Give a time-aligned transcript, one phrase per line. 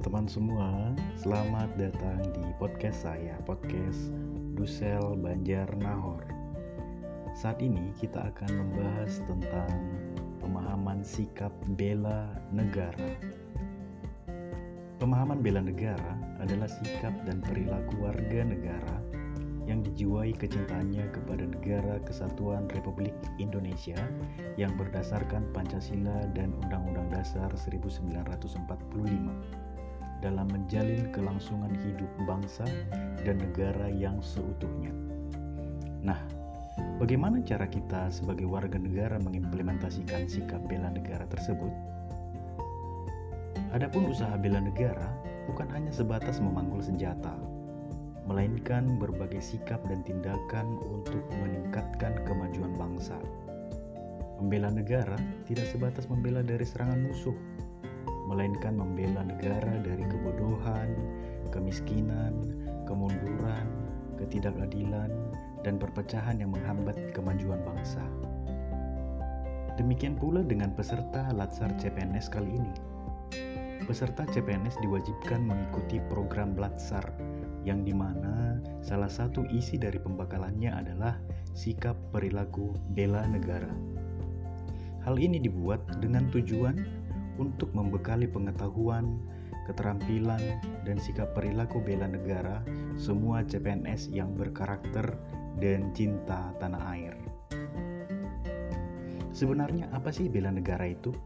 [0.00, 0.68] teman-teman semua,
[1.20, 4.08] selamat datang di podcast saya, podcast
[4.56, 6.24] Dusel Banjar Nahor.
[7.36, 9.68] Saat ini kita akan membahas tentang
[10.40, 13.12] pemahaman sikap bela negara.
[14.96, 19.04] Pemahaman bela negara adalah sikap dan perilaku warga negara
[19.68, 24.00] yang dijiwai kecintaannya kepada negara kesatuan Republik Indonesia
[24.56, 29.68] yang berdasarkan Pancasila dan Undang-Undang Dasar 1945
[30.20, 32.64] dalam menjalin kelangsungan hidup bangsa
[33.24, 34.92] dan negara yang seutuhnya.
[36.00, 36.20] Nah,
[36.96, 41.72] bagaimana cara kita sebagai warga negara mengimplementasikan sikap bela negara tersebut?
[43.70, 45.08] Adapun usaha bela negara
[45.46, 47.34] bukan hanya sebatas memanggul senjata,
[48.26, 53.18] melainkan berbagai sikap dan tindakan untuk meningkatkan kemajuan bangsa.
[54.40, 57.36] Membela negara tidak sebatas membela dari serangan musuh,
[58.30, 60.94] melainkan membela negara dari kebodohan,
[61.50, 62.54] kemiskinan,
[62.86, 63.66] kemunduran,
[64.22, 65.10] ketidakadilan,
[65.66, 68.00] dan perpecahan yang menghambat kemajuan bangsa.
[69.74, 72.74] Demikian pula dengan peserta Latsar CPNS kali ini.
[73.88, 77.02] Peserta CPNS diwajibkan mengikuti program Latsar
[77.64, 81.16] yang di mana salah satu isi dari pembakalannya adalah
[81.56, 83.72] sikap perilaku bela negara.
[85.00, 86.76] Hal ini dibuat dengan tujuan
[87.40, 89.16] untuk membekali pengetahuan,
[89.64, 92.60] keterampilan, dan sikap perilaku bela negara
[93.00, 95.16] semua CPNS yang berkarakter
[95.56, 97.16] dan cinta tanah air.
[99.32, 101.16] Sebenarnya apa sih bela negara itu?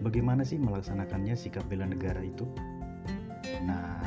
[0.00, 2.48] Bagaimana sih melaksanakannya sikap bela negara itu?
[3.66, 4.00] Nah,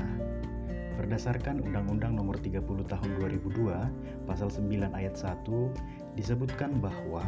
[0.99, 5.47] Berdasarkan Undang-Undang Nomor 30 Tahun 2002, Pasal 9 Ayat 1
[6.19, 7.23] disebutkan bahwa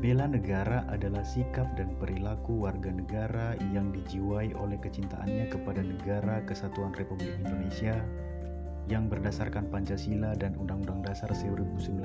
[0.00, 6.96] bela negara adalah sikap dan perilaku warga negara yang dijiwai oleh kecintaannya kepada negara kesatuan
[6.96, 8.00] Republik Indonesia
[8.88, 12.00] yang berdasarkan Pancasila dan Undang-Undang Dasar 1945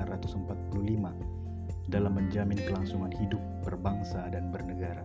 [1.88, 5.02] dalam menjamin kelangsungan hidup berbangsa dan bernegara.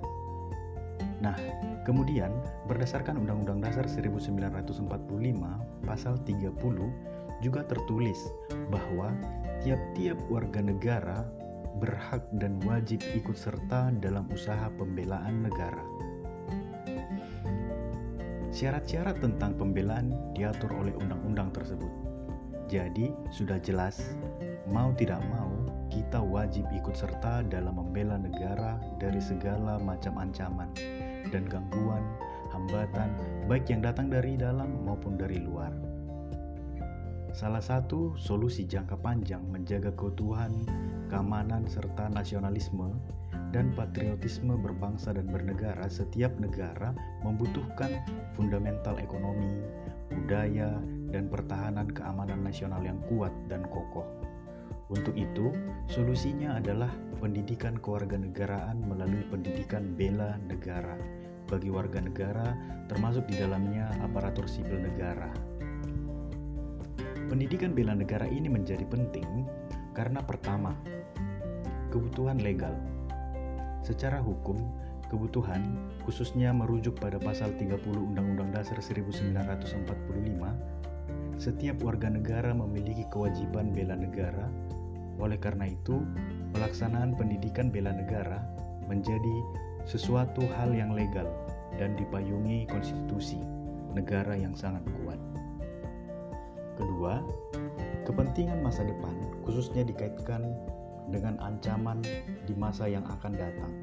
[1.23, 1.39] Nah,
[1.87, 2.35] kemudian
[2.67, 4.83] berdasarkan Undang-Undang Dasar 1945
[5.87, 6.59] pasal 30
[7.39, 8.19] juga tertulis
[8.67, 9.15] bahwa
[9.63, 11.23] tiap-tiap warga negara
[11.79, 15.85] berhak dan wajib ikut serta dalam usaha pembelaan negara.
[18.51, 21.87] Syarat-syarat tentang pembelaan diatur oleh undang-undang tersebut.
[22.67, 24.15] Jadi, sudah jelas,
[24.71, 25.51] mau tidak mau,
[25.91, 30.71] kita wajib ikut serta dalam membela negara dari segala macam ancaman,
[31.31, 32.03] dan gangguan,
[32.51, 33.11] hambatan,
[33.47, 35.90] baik yang datang dari dalam maupun dari luar.
[37.31, 40.51] Salah satu solusi jangka panjang menjaga keutuhan,
[41.07, 42.91] keamanan, serta nasionalisme
[43.55, 46.91] dan patriotisme berbangsa dan bernegara, setiap negara
[47.23, 48.03] membutuhkan
[48.35, 49.63] fundamental ekonomi,
[50.11, 50.75] budaya,
[51.11, 54.07] dan pertahanan keamanan nasional yang kuat dan kokoh.
[54.91, 55.55] Untuk itu,
[55.87, 56.91] solusinya adalah
[57.23, 60.99] pendidikan kewarganegaraan melalui pendidikan bela negara
[61.47, 62.55] bagi warga negara,
[62.91, 65.50] termasuk di dalamnya aparatur sipil negara.
[67.31, 69.47] Pendidikan bela negara ini menjadi penting
[69.95, 70.75] karena pertama,
[71.87, 72.75] kebutuhan legal.
[73.87, 74.59] Secara hukum,
[75.07, 79.87] kebutuhan khususnya merujuk pada pasal 30 Undang-Undang Dasar 1945
[81.39, 84.51] setiap warga negara memiliki kewajiban bela negara
[85.21, 86.01] oleh karena itu,
[86.51, 88.41] pelaksanaan pendidikan bela negara
[88.89, 89.35] menjadi
[89.85, 91.29] sesuatu hal yang legal
[91.77, 93.37] dan dipayungi konstitusi
[93.93, 95.30] negara yang sangat kuat.
[96.81, 97.21] Kedua,
[98.09, 99.13] kepentingan masa depan
[99.45, 100.41] khususnya dikaitkan
[101.13, 102.01] dengan ancaman
[102.49, 103.73] di masa yang akan datang.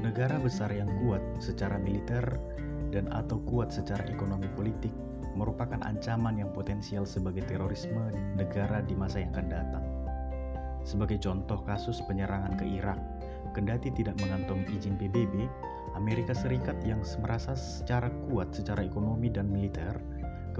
[0.00, 2.24] Negara besar yang kuat secara militer
[2.88, 4.94] dan atau kuat secara ekonomi politik
[5.36, 9.84] merupakan ancaman yang potensial sebagai terorisme negara di masa yang akan datang.
[10.88, 12.96] Sebagai contoh kasus penyerangan ke Irak,
[13.52, 15.44] kendati tidak mengantongi izin PBB,
[15.92, 19.92] Amerika Serikat yang merasa secara kuat secara ekonomi dan militer,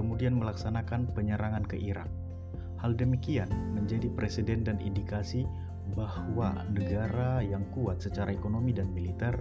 [0.01, 2.09] kemudian melaksanakan penyerangan ke Irak.
[2.81, 5.45] Hal demikian menjadi presiden dan indikasi
[5.93, 9.37] bahwa negara yang kuat secara ekonomi dan militer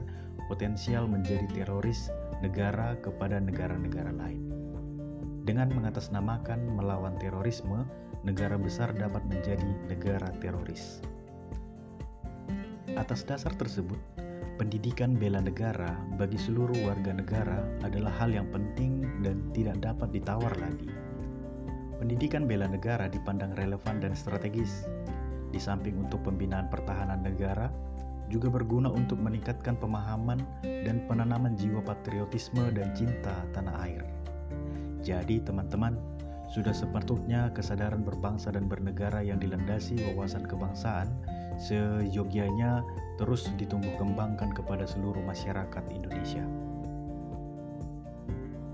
[0.52, 2.12] potensial menjadi teroris
[2.44, 4.52] negara kepada negara-negara lain.
[5.48, 7.88] Dengan mengatasnamakan melawan terorisme,
[8.28, 11.00] negara besar dapat menjadi negara teroris.
[13.00, 13.96] Atas dasar tersebut,
[14.60, 20.52] pendidikan bela negara bagi seluruh warga negara adalah hal yang penting dan tidak dapat ditawar
[20.60, 20.92] lagi.
[21.96, 24.84] Pendidikan bela negara dipandang relevan dan strategis,
[25.48, 27.72] di samping untuk pembinaan pertahanan negara,
[28.28, 34.04] juga berguna untuk meningkatkan pemahaman dan penanaman jiwa patriotisme dan cinta tanah air.
[35.00, 35.96] Jadi, teman-teman,
[36.52, 41.08] sudah sepatutnya kesadaran berbangsa dan bernegara yang dilandasi wawasan kebangsaan
[41.60, 42.80] seyogianya
[43.20, 46.42] terus ditumbuh kembangkan kepada seluruh masyarakat Indonesia.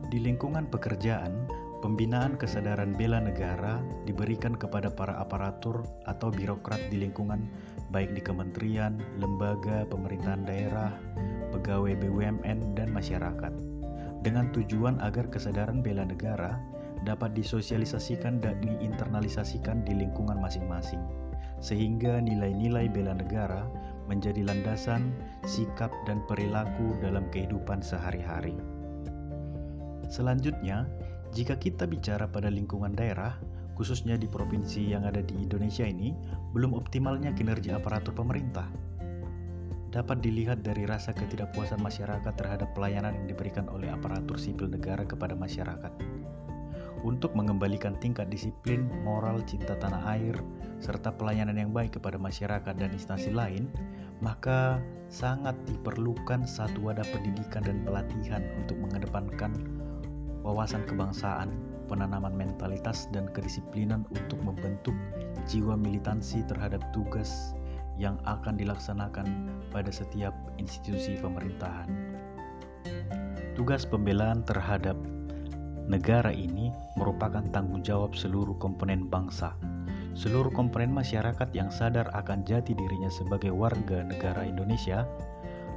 [0.07, 1.35] Di lingkungan pekerjaan,
[1.83, 7.51] pembinaan kesadaran bela negara diberikan kepada para aparatur atau birokrat di lingkungan
[7.91, 10.95] baik di kementerian, lembaga, pemerintahan daerah,
[11.51, 13.53] pegawai BUMN, dan masyarakat,
[14.23, 16.59] dengan tujuan agar kesadaran bela negara
[17.03, 21.03] dapat disosialisasikan dan diinternalisasikan di lingkungan masing-masing,
[21.61, 23.67] sehingga nilai-nilai bela negara
[24.07, 25.11] menjadi landasan
[25.43, 28.55] sikap dan perilaku dalam kehidupan sehari-hari.
[30.07, 30.87] Selanjutnya,
[31.35, 33.35] jika kita bicara pada lingkungan daerah,
[33.75, 36.15] khususnya di provinsi yang ada di Indonesia ini,
[36.55, 38.71] belum optimalnya kinerja aparatur pemerintah.
[39.91, 45.35] Dapat dilihat dari rasa ketidakpuasan masyarakat terhadap pelayanan yang diberikan oleh aparatur sipil negara kepada
[45.35, 45.93] masyarakat.
[47.05, 50.37] Untuk mengembalikan tingkat disiplin, moral, cinta tanah air,
[50.81, 53.69] serta pelayanan yang baik kepada masyarakat dan instansi lain,
[54.25, 54.81] maka
[55.13, 59.53] sangat diperlukan satu wadah pendidikan dan pelatihan untuk mengedepankan
[60.47, 61.53] wawasan kebangsaan,
[61.91, 64.95] penanaman mentalitas dan kedisiplinan untuk membentuk
[65.51, 67.55] jiwa militansi terhadap tugas
[67.97, 71.89] yang akan dilaksanakan pada setiap institusi pemerintahan.
[73.57, 74.95] Tugas pembelaan terhadap
[75.87, 79.55] negara ini merupakan tanggung jawab seluruh komponen bangsa.
[80.17, 85.05] Seluruh komponen masyarakat yang sadar akan jati dirinya sebagai warga negara Indonesia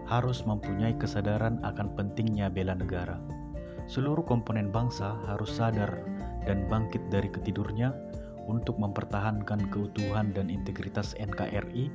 [0.10, 3.20] harus mempunyai kesadaran akan pentingnya bela negara
[3.90, 6.06] seluruh komponen bangsa harus sadar
[6.46, 7.90] dan bangkit dari ketidurnya
[8.46, 11.90] untuk mempertahankan keutuhan dan integritas NKRI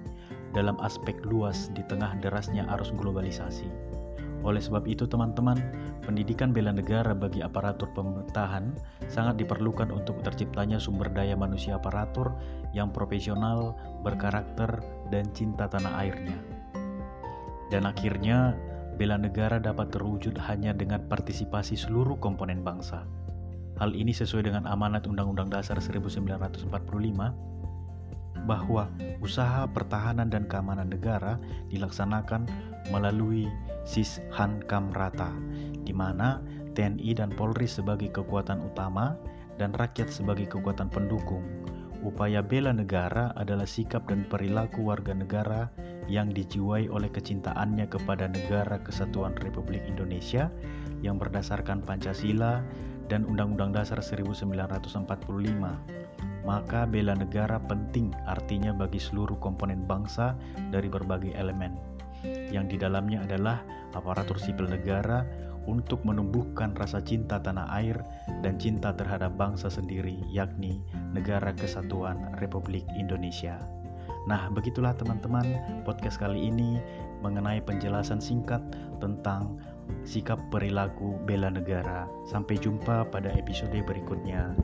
[0.51, 3.94] dalam aspek luas di tengah derasnya arus globalisasi.
[4.45, 5.57] Oleh sebab itu, teman-teman,
[6.05, 8.77] pendidikan bela negara bagi aparatur pemerintahan
[9.09, 12.37] sangat diperlukan untuk terciptanya sumber daya manusia aparatur
[12.77, 13.73] yang profesional,
[14.05, 16.37] berkarakter, dan cinta tanah airnya.
[17.73, 18.53] Dan akhirnya,
[19.01, 23.09] bela negara dapat terwujud hanya dengan partisipasi seluruh komponen bangsa.
[23.81, 26.69] Hal ini sesuai dengan amanat Undang-Undang Dasar 1945
[28.45, 28.93] bahwa
[29.25, 31.41] usaha pertahanan dan keamanan negara
[31.73, 32.47] dilaksanakan
[32.93, 33.49] melalui
[33.85, 35.33] sis hankam rata,
[35.85, 36.41] di mana
[36.75, 39.17] TNI dan Polri sebagai kekuatan utama
[39.61, 41.45] dan rakyat sebagai kekuatan pendukung
[42.05, 45.73] Upaya bela negara adalah sikap dan perilaku warga negara
[46.05, 50.53] yang dijiwai oleh kecintaannya kepada negara kesatuan Republik Indonesia
[51.01, 52.61] yang berdasarkan Pancasila
[53.09, 55.09] dan Undang-Undang Dasar 1945.
[56.45, 60.37] Maka bela negara penting artinya bagi seluruh komponen bangsa
[60.69, 61.73] dari berbagai elemen,
[62.55, 65.27] yang di dalamnya adalah aparatur sipil negara,
[65.67, 67.97] untuk menumbuhkan rasa cinta tanah air
[68.45, 70.81] dan cinta terhadap bangsa sendiri, yakni
[71.17, 73.57] Negara Kesatuan Republik Indonesia.
[74.25, 75.45] Nah, begitulah teman-teman
[75.85, 76.81] podcast kali ini
[77.21, 78.61] mengenai penjelasan singkat
[79.01, 79.61] tentang
[80.05, 82.09] sikap perilaku bela negara.
[82.25, 84.57] Sampai jumpa pada episode berikutnya.